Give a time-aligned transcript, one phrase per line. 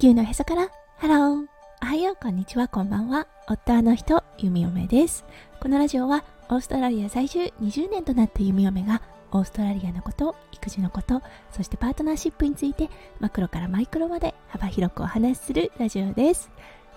[0.00, 0.70] 地球のへそから。
[0.96, 1.46] ハロー
[1.82, 2.16] おはよう。
[2.16, 2.68] こんにちは。
[2.68, 3.26] こんばんは。
[3.46, 5.26] 夫の人弓嫁です。
[5.60, 11.20] このラジオはオーストラリア在住20年となった弓嫁がオーストラリアのこと育児のこと
[11.52, 16.50] そしてパートナーシップについてマクロからマイクロまで幅広くお話しするラジオです。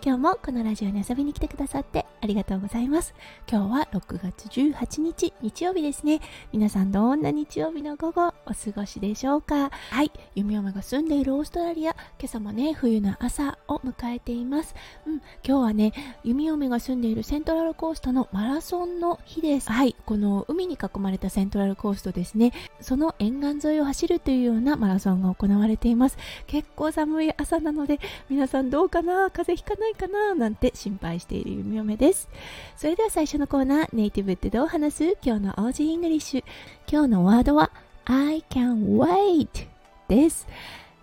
[0.05, 3.13] 今日もこのラジオに遊びに来てくださってありがとうございます。
[3.49, 6.19] 今日は6月18日、日曜日ですね。
[6.51, 14.75] 皆さんどんな日曜日の午後お過ごしでしょうかはい、弓嫁が住んでいるオーストラリア、今朝もね、冬の朝を迎えています。
[15.05, 15.93] うん、今日はね、
[16.25, 19.71] 弓嫁が住んでいるセントラルコーストのマラソンの日です。
[19.71, 22.51] はい、この海に囲まれたセントラルコーストですね。
[22.81, 26.17] その沿岸沿いを走るというようなマラソンが行われています。
[26.47, 29.29] 結構寒い朝なので、皆さんどうかな？
[29.29, 32.03] 風邪ひかないかななんて心配している弓嫁です。
[32.03, 32.27] です
[32.75, 35.17] それでは最初のコーナーネイティブってどう話す？
[35.23, 36.43] 今日の Aussie English。
[36.91, 37.71] 今日のワードは
[38.03, 39.67] I can wait
[40.09, 40.45] です。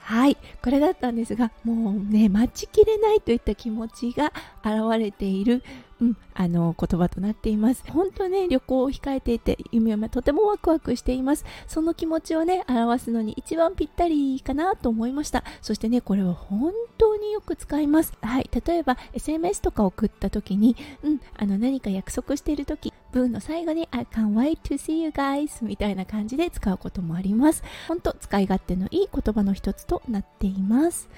[0.01, 4.33] はい、これだったんですが、もうね、待ちきれないといった気持ちが
[4.65, 5.63] 現れている、
[6.01, 7.85] うん、あの言葉となっています。
[7.89, 11.45] 本当ね、旅行を控えていて、夢はとてもワクワクしています。
[11.69, 15.45] その気持ちをね、表すのに一番ぴったりかなと思いました。
[15.61, 18.15] そしてね、これは本当によく使います。
[18.23, 27.63] はい、例えば SMS とか送った時に、うん、あの何か約束している時、文の最後に I can't wait to see you guys みたいな感じで使うこともあります。
[27.89, 31.09] ほんと使い勝手のいい言葉の一つとなっています。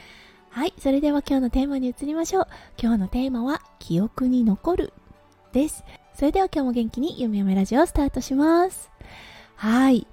[0.51, 2.47] はい、それでは今日のテーマに移りましょう。
[2.81, 4.93] 今日のテーマは記憶に残る
[5.53, 5.85] です。
[6.15, 8.91] それでは今日も元気にゆめゆめラジオをスタートします。
[9.57, 10.07] はい。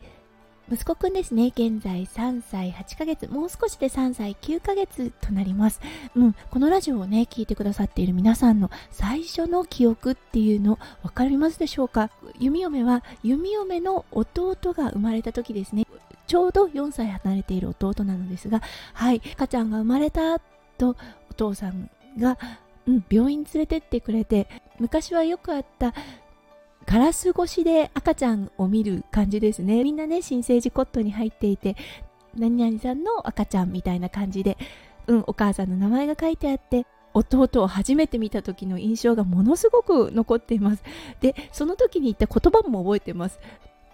[0.72, 1.48] 息子くんですね。
[1.48, 5.82] 現在3歳8ヶ月、もう少しで3歳9ヶ月となります。
[6.16, 12.12] うん、このラジオをね、聞いてくださっている皆さんの最初の記憶っていうの分かりますでしょうか？
[12.40, 15.88] 弓嫁は弓嫁の弟が生まれた時ですね。
[16.28, 18.62] ちょうど4歳離れている弟なのですが、
[18.94, 20.40] はい、赤ちゃんが生まれた
[20.78, 20.96] と
[21.32, 22.38] お父さんが、
[22.86, 24.48] うん、病院連れてってくれて、
[24.80, 25.96] 昔はよくあった
[26.90, 29.84] ガラス越しで赤ちゃんを見る感じですね。
[29.84, 31.76] みんなね新生児コットに入っていて
[32.36, 34.58] 何々さんの赤ちゃんみたいな感じで
[35.06, 40.84] うんお母さんの名前が書いてあって弟を初めて見た時の印象がものすごく残っています。
[41.22, 43.40] でその時に言った言葉も覚えてます。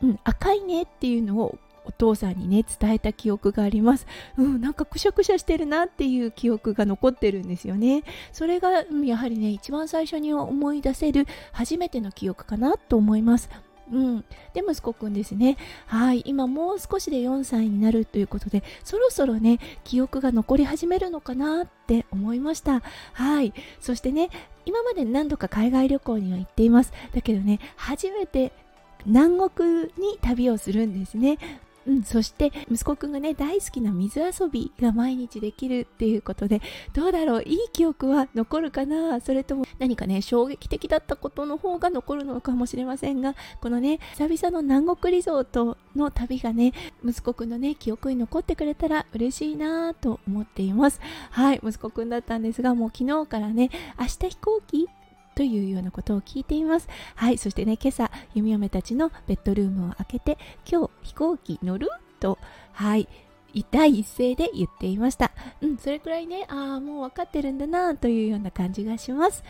[0.02, 4.08] うん赤いねっていうのをお父さんにね伝えた記憶があります。
[4.38, 8.04] うんなんかくしゃくしゃしてるなっていう記憶が残ってるんですよね。
[8.32, 13.50] それが、うん、やはりね一番最初に思い出せる初めての記憶かなと思います。
[13.92, 15.58] うん、で息子くんですね。
[15.86, 16.24] はい。
[16.26, 22.82] 今もう少しで4歳になるということでそろそろね記憶が残り始めるのかなって思いました。
[23.14, 23.54] はい。
[23.80, 24.30] そしてね
[24.66, 26.94] 今まで何度か海外旅行には行っています。
[27.14, 28.52] だけどね初めて
[29.06, 31.38] 南国に旅をするんですね。
[31.88, 36.62] うん、そして息子くんがね大好きな水遊びが毎日できるっていうことで
[36.94, 37.44] どうだろう？
[37.44, 39.22] いい記憶は残るかな？
[39.22, 46.74] それとも何かね衝撃的だったことの方が残るのかもしれませんがこのね久々の南国リゾートの旅がね
[47.04, 51.00] 息子くんのね記憶に残ってくれたら嬉しいなと思っています。
[51.30, 53.70] はい息子くんだったんですがもう昨日からね
[54.00, 54.88] 明日飛行機
[55.36, 56.88] というようなことを聞いています。
[57.16, 60.38] はいそしてね今朝弓嫁たちのベッドルームを開けて
[60.70, 61.90] 今日飛行機乗る？
[62.20, 62.40] と
[62.74, 63.08] はい
[63.72, 65.32] 第一声で言っていました。
[65.62, 69.44] うんそれくらいねああもう分かってるんだなというような感じがします。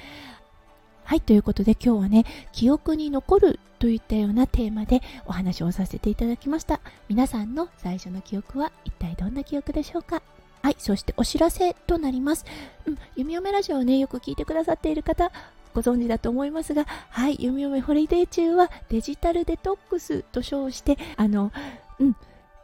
[1.03, 6.81] はい、ということで今日はね、記憶に残るといったようなテーマでお話をさせていただきました。
[7.09, 10.23] 皆さんの最初の記憶は一体どんな記憶でしょうか？
[10.63, 12.43] はい、そしてお知らせとなります。
[12.87, 15.31] うん、弓嫁ラジオをね、よく聞いてくださっている方、
[15.75, 21.51] ご存知だと思いますが、はい、弓嫁ホリデー中はデジタルデトックスと称して、あの、
[21.99, 22.15] うん、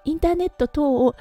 [0.06, 1.16] インターネット等を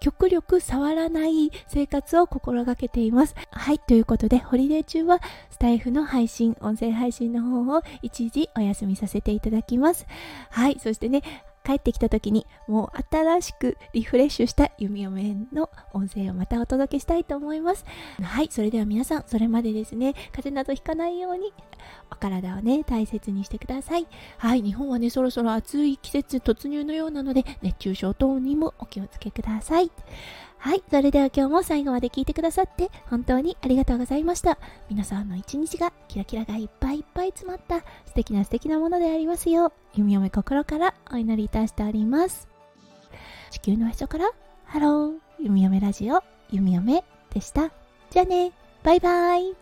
[0.00, 3.36] 極力触らない生活を心がけています。
[3.52, 5.20] はい、ということで、ホリデー中は
[5.50, 10.06] スタエフの配信、音声配信の方を一時お休みさせていただきます。
[10.50, 11.22] はい、そしてね、
[11.64, 17.84] 帰ってきた時にもう新しくリフレッシュした弓嫁の音声をまたお届けしたいと思います。
[18.22, 21.52] はい、それでは皆さん、それまでですね、風邪などひかないように
[22.10, 24.06] お体をね、大切にしてください。
[24.38, 29.90] はい、日本はね、そろそろ暑い季節突入のようなので、熱中症等にもお気をつけください。
[30.60, 30.82] はい。
[30.90, 34.58] それでは今日も最後まで聞いてくださって本当にありがとうございました。
[34.90, 42.46] 皆さんの一日がキラキラがいっぱいいっぱい詰まった素敵な素敵なものでありますよう、弓嫁心からお祈りいたしております。
[43.50, 44.30] 地球のへそから、
[44.66, 47.70] ハロー、弓嫁ラジオ、弓嫁でした。
[48.10, 48.52] じゃあね、
[48.82, 49.59] バイバイ。